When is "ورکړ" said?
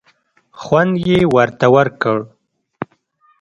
1.75-2.17